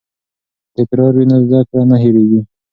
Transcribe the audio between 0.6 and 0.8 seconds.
که